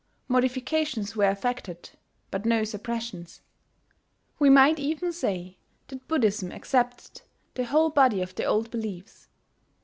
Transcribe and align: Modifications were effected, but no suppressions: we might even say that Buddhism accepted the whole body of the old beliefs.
Modifications 0.27 1.15
were 1.15 1.29
effected, 1.29 1.91
but 2.31 2.43
no 2.43 2.63
suppressions: 2.63 3.41
we 4.39 4.49
might 4.49 4.79
even 4.79 5.13
say 5.13 5.59
that 5.89 6.07
Buddhism 6.07 6.51
accepted 6.51 7.21
the 7.53 7.65
whole 7.65 7.91
body 7.91 8.23
of 8.23 8.33
the 8.33 8.45
old 8.45 8.71
beliefs. 8.71 9.27